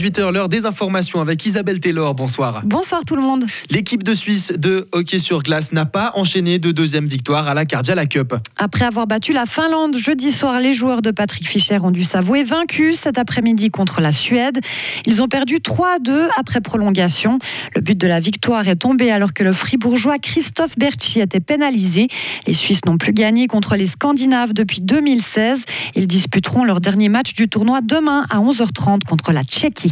18h, 0.00 0.32
l'heure 0.32 0.48
des 0.48 0.64
informations 0.64 1.20
avec 1.20 1.44
Isabelle 1.44 1.78
Taylor. 1.78 2.14
Bonsoir. 2.14 2.62
Bonsoir 2.64 3.02
tout 3.06 3.16
le 3.16 3.20
monde. 3.22 3.44
L'équipe 3.68 4.02
de 4.02 4.14
Suisse 4.14 4.50
de 4.56 4.88
hockey 4.92 5.18
sur 5.18 5.42
glace 5.42 5.72
n'a 5.72 5.84
pas 5.84 6.12
enchaîné 6.14 6.58
de 6.58 6.72
deuxième 6.72 7.04
victoire 7.04 7.48
à 7.48 7.52
la 7.52 7.66
Cardiala 7.66 8.06
Cup. 8.06 8.34
Après 8.56 8.86
avoir 8.86 9.06
battu 9.06 9.34
la 9.34 9.44
Finlande 9.44 9.94
jeudi 9.94 10.32
soir, 10.32 10.58
les 10.58 10.72
joueurs 10.72 11.02
de 11.02 11.10
Patrick 11.10 11.46
Fischer 11.46 11.80
ont 11.80 11.90
dû 11.90 12.02
s'avouer 12.02 12.44
vaincus 12.44 12.98
cet 12.98 13.18
après-midi 13.18 13.68
contre 13.68 14.00
la 14.00 14.10
Suède. 14.10 14.58
Ils 15.04 15.20
ont 15.20 15.28
perdu 15.28 15.56
3-2 15.56 16.28
après 16.38 16.62
prolongation. 16.62 17.38
Le 17.74 17.82
but 17.82 17.98
de 17.98 18.06
la 18.06 18.20
victoire 18.20 18.66
est 18.68 18.76
tombé 18.76 19.10
alors 19.10 19.34
que 19.34 19.44
le 19.44 19.52
fribourgeois 19.52 20.18
Christophe 20.18 20.78
Berchi 20.78 21.20
était 21.20 21.40
pénalisé. 21.40 22.08
Les 22.46 22.54
Suisses 22.54 22.86
n'ont 22.86 22.96
plus 22.96 23.12
gagné 23.12 23.48
contre 23.48 23.76
les 23.76 23.86
Scandinaves 23.86 24.54
depuis 24.54 24.80
2016. 24.80 25.60
Ils 25.94 26.06
disputeront 26.06 26.64
leur 26.64 26.80
dernier 26.80 27.10
match 27.10 27.34
du 27.34 27.50
tournoi 27.50 27.82
demain 27.82 28.24
à 28.30 28.38
11h30 28.38 29.04
contre 29.04 29.32
la 29.32 29.44
Tchéquie. 29.44 29.89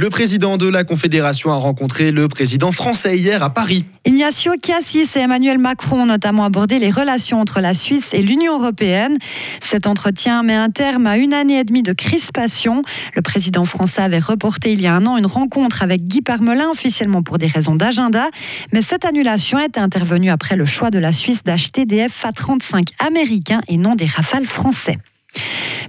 Le 0.00 0.10
président 0.10 0.58
de 0.58 0.68
la 0.68 0.84
Confédération 0.84 1.50
a 1.50 1.56
rencontré 1.56 2.12
le 2.12 2.28
président 2.28 2.70
français 2.70 3.18
hier 3.18 3.42
à 3.42 3.52
Paris. 3.52 3.84
Ignacio 4.06 4.52
Cassis 4.62 5.16
et 5.16 5.18
Emmanuel 5.18 5.58
Macron 5.58 6.02
ont 6.02 6.06
notamment 6.06 6.44
abordé 6.44 6.78
les 6.78 6.92
relations 6.92 7.40
entre 7.40 7.60
la 7.60 7.74
Suisse 7.74 8.10
et 8.12 8.22
l'Union 8.22 8.60
européenne. 8.60 9.18
Cet 9.60 9.88
entretien 9.88 10.44
met 10.44 10.54
un 10.54 10.70
terme 10.70 11.08
à 11.08 11.16
une 11.16 11.34
année 11.34 11.58
et 11.58 11.64
demie 11.64 11.82
de 11.82 11.92
crispation. 11.92 12.84
Le 13.16 13.22
président 13.22 13.64
français 13.64 14.00
avait 14.00 14.20
reporté 14.20 14.72
il 14.72 14.80
y 14.80 14.86
a 14.86 14.94
un 14.94 15.04
an 15.04 15.16
une 15.16 15.26
rencontre 15.26 15.82
avec 15.82 16.04
Guy 16.04 16.20
Parmelin 16.20 16.70
officiellement 16.70 17.24
pour 17.24 17.38
des 17.38 17.48
raisons 17.48 17.74
d'agenda, 17.74 18.28
mais 18.72 18.82
cette 18.82 19.04
annulation 19.04 19.58
est 19.58 19.78
intervenue 19.78 20.30
après 20.30 20.54
le 20.54 20.64
choix 20.64 20.92
de 20.92 21.00
la 21.00 21.12
Suisse 21.12 21.42
d'acheter 21.42 21.86
des 21.86 22.08
F-35 22.08 22.90
américains 23.04 23.62
et 23.66 23.76
non 23.76 23.96
des 23.96 24.06
Rafales 24.06 24.46
français. 24.46 24.98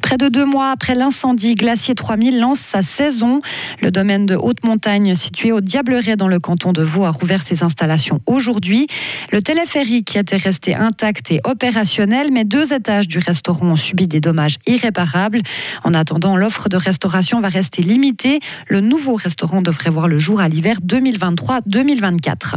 Près 0.09 0.17
de 0.17 0.27
deux 0.27 0.45
mois 0.45 0.71
après 0.71 0.95
l'incendie, 0.95 1.53
Glacier 1.53 1.93
3000 1.93 2.39
lance 2.39 2.57
sa 2.57 2.81
saison. 2.81 3.41
Le 3.79 3.91
domaine 3.91 4.25
de 4.25 4.33
haute 4.33 4.63
montagne 4.63 5.13
situé 5.13 5.51
au 5.51 5.61
Diableret 5.61 6.15
dans 6.15 6.27
le 6.27 6.39
canton 6.39 6.73
de 6.73 6.81
Vaud 6.81 7.05
a 7.05 7.11
rouvert 7.11 7.43
ses 7.43 7.61
installations 7.61 8.19
aujourd'hui. 8.25 8.87
Le 9.31 9.43
téléphérique 9.43 10.15
était 10.15 10.37
resté 10.37 10.73
intact 10.73 11.31
et 11.31 11.41
opérationnel, 11.43 12.31
mais 12.31 12.43
deux 12.43 12.73
étages 12.73 13.07
du 13.07 13.19
restaurant 13.19 13.67
ont 13.67 13.75
subi 13.75 14.07
des 14.07 14.19
dommages 14.19 14.57
irréparables. 14.65 15.41
En 15.83 15.93
attendant, 15.93 16.35
l'offre 16.35 16.69
de 16.69 16.77
restauration 16.77 17.39
va 17.39 17.49
rester 17.49 17.83
limitée. 17.83 18.39
Le 18.65 18.81
nouveau 18.81 19.13
restaurant 19.13 19.61
devrait 19.61 19.91
voir 19.91 20.07
le 20.07 20.17
jour 20.17 20.41
à 20.41 20.49
l'hiver 20.49 20.77
2023-2024. 20.83 22.55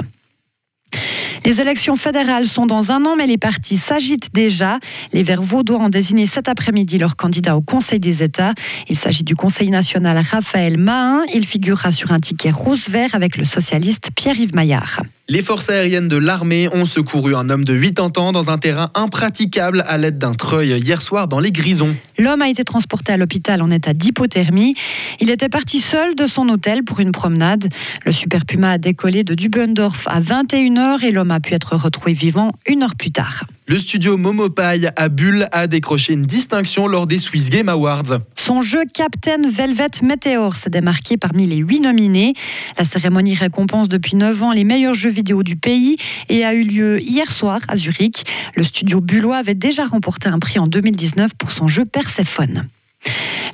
Les 1.44 1.60
élections 1.60 1.96
fédérales 1.96 2.46
sont 2.46 2.66
dans 2.66 2.92
un 2.92 3.04
an, 3.04 3.16
mais 3.16 3.26
les 3.26 3.38
partis 3.38 3.76
s'agitent 3.76 4.32
déjà. 4.32 4.78
Les 5.12 5.22
Verts 5.24 5.42
vaudois 5.42 5.78
ont 5.78 5.88
désigné 5.88 6.26
cet 6.26 6.48
après-midi 6.48 6.98
leur 6.98 7.16
candidat 7.16 7.56
au 7.56 7.60
Conseil 7.60 7.98
des 7.98 8.22
États. 8.22 8.54
Il 8.88 8.96
s'agit 8.96 9.24
du 9.24 9.34
Conseil 9.34 9.70
national 9.70 10.18
Raphaël 10.18 10.76
Mahin. 10.76 11.22
Il 11.34 11.46
figurera 11.46 11.90
sur 11.90 12.12
un 12.12 12.20
ticket 12.20 12.50
rose-vert 12.50 13.14
avec 13.14 13.36
le 13.36 13.44
socialiste 13.44 14.10
Pierre-Yves 14.14 14.54
Maillard. 14.54 15.02
Les 15.32 15.42
forces 15.42 15.70
aériennes 15.70 16.08
de 16.08 16.18
l'armée 16.18 16.68
ont 16.74 16.84
secouru 16.84 17.34
un 17.34 17.48
homme 17.48 17.64
de 17.64 17.74
80 17.74 18.20
ans 18.20 18.32
dans 18.32 18.50
un 18.50 18.58
terrain 18.58 18.90
impraticable 18.94 19.82
à 19.88 19.96
l'aide 19.96 20.18
d'un 20.18 20.34
treuil 20.34 20.78
hier 20.78 21.00
soir 21.00 21.26
dans 21.26 21.40
les 21.40 21.50
Grisons. 21.50 21.96
L'homme 22.18 22.42
a 22.42 22.50
été 22.50 22.64
transporté 22.64 23.14
à 23.14 23.16
l'hôpital 23.16 23.62
en 23.62 23.70
état 23.70 23.94
d'hypothermie. 23.94 24.74
Il 25.20 25.30
était 25.30 25.48
parti 25.48 25.80
seul 25.80 26.14
de 26.16 26.26
son 26.26 26.50
hôtel 26.50 26.84
pour 26.84 27.00
une 27.00 27.12
promenade. 27.12 27.66
Le 28.04 28.12
Super 28.12 28.44
Puma 28.44 28.72
a 28.72 28.76
décollé 28.76 29.24
de 29.24 29.32
Dubendorf 29.32 30.06
à 30.06 30.20
21h 30.20 31.02
et 31.02 31.10
l'homme 31.10 31.30
a 31.30 31.40
pu 31.40 31.54
être 31.54 31.76
retrouvé 31.76 32.12
vivant 32.12 32.52
une 32.66 32.82
heure 32.82 32.94
plus 32.94 33.10
tard. 33.10 33.44
Le 33.72 33.78
studio 33.78 34.18
Momopai 34.18 34.90
à 34.96 35.08
Bulle 35.08 35.48
a 35.50 35.66
décroché 35.66 36.12
une 36.12 36.26
distinction 36.26 36.86
lors 36.86 37.06
des 37.06 37.16
Swiss 37.16 37.48
Game 37.48 37.70
Awards. 37.70 38.18
Son 38.36 38.60
jeu 38.60 38.82
Captain 38.92 39.48
Velvet 39.48 39.88
Meteor 40.02 40.54
s'est 40.54 40.68
démarqué 40.68 41.16
parmi 41.16 41.46
les 41.46 41.56
huit 41.56 41.80
nominés. 41.80 42.34
La 42.76 42.84
cérémonie 42.84 43.34
récompense 43.34 43.88
depuis 43.88 44.14
9 44.14 44.42
ans 44.42 44.52
les 44.52 44.64
meilleurs 44.64 44.92
jeux 44.92 45.08
vidéo 45.08 45.42
du 45.42 45.56
pays 45.56 45.96
et 46.28 46.44
a 46.44 46.52
eu 46.52 46.64
lieu 46.64 47.00
hier 47.00 47.30
soir 47.30 47.60
à 47.66 47.76
Zurich. 47.76 48.24
Le 48.56 48.62
studio 48.62 49.00
bullois 49.00 49.38
avait 49.38 49.54
déjà 49.54 49.86
remporté 49.86 50.28
un 50.28 50.38
prix 50.38 50.58
en 50.58 50.66
2019 50.66 51.30
pour 51.38 51.50
son 51.50 51.66
jeu 51.66 51.86
Persephone. 51.86 52.68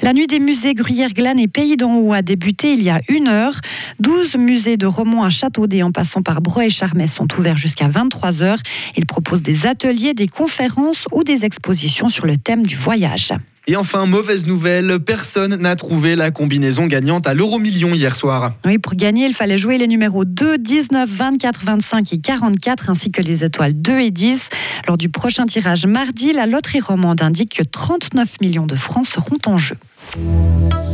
La 0.00 0.12
nuit 0.12 0.28
des 0.28 0.38
musées 0.38 0.74
Gruyère-Glane 0.74 1.40
et 1.40 1.48
Pays 1.48 1.76
d'en 1.76 1.96
Haut 1.96 2.12
a 2.12 2.22
débuté 2.22 2.72
il 2.72 2.82
y 2.82 2.90
a 2.90 3.00
une 3.08 3.26
heure. 3.26 3.54
12 3.98 4.36
musées 4.36 4.76
de 4.76 4.86
Romont 4.86 5.24
à 5.24 5.30
Châteaudet 5.30 5.82
en 5.82 5.90
passant 5.90 6.22
par 6.22 6.40
Broye 6.40 6.66
et 6.66 7.06
sont 7.06 7.28
ouverts 7.36 7.56
jusqu'à 7.56 7.88
23 7.88 8.42
heures. 8.42 8.60
Ils 8.96 9.06
proposent 9.06 9.42
des 9.42 9.66
ateliers, 9.66 10.14
des 10.14 10.28
conférences 10.28 11.06
ou 11.12 11.24
des 11.24 11.44
expositions 11.44 12.08
sur 12.08 12.26
le 12.26 12.36
thème 12.36 12.64
du 12.64 12.76
voyage. 12.76 13.32
Et 13.70 13.76
enfin, 13.76 14.06
mauvaise 14.06 14.46
nouvelle, 14.46 14.98
personne 14.98 15.56
n'a 15.56 15.76
trouvé 15.76 16.16
la 16.16 16.30
combinaison 16.30 16.86
gagnante 16.86 17.26
à 17.26 17.34
l'euro 17.34 17.58
million 17.58 17.92
hier 17.92 18.16
soir. 18.16 18.54
Oui, 18.64 18.78
pour 18.78 18.94
gagner, 18.94 19.26
il 19.26 19.34
fallait 19.34 19.58
jouer 19.58 19.76
les 19.76 19.86
numéros 19.86 20.24
2, 20.24 20.56
19, 20.56 21.06
24, 21.06 21.64
25 21.64 22.12
et 22.14 22.18
44, 22.18 22.88
ainsi 22.88 23.10
que 23.10 23.20
les 23.20 23.44
étoiles 23.44 23.74
2 23.74 23.98
et 23.98 24.10
10. 24.10 24.48
Lors 24.86 24.98
du 24.98 25.08
prochain 25.08 25.44
tirage 25.44 25.86
mardi, 25.86 26.32
la 26.32 26.46
loterie 26.46 26.80
romande 26.80 27.22
indique 27.22 27.56
que 27.58 27.62
39 27.62 28.40
millions 28.40 28.66
de 28.66 28.76
francs 28.76 29.06
seront 29.06 29.38
en 29.46 29.58
jeu. 29.58 29.76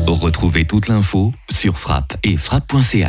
Retrouvez 0.06 0.66
toute 0.66 0.88
l'info 0.88 1.32
sur 1.50 1.78
frappe 1.78 2.16
et 2.22 2.36
frappe.ca 2.36 3.02